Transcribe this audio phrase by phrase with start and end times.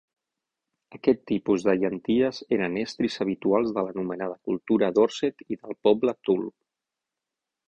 [0.97, 6.53] Aquest tipus de llànties eren estris habituals de l'anomenada cultura Dorset i del poble Thule.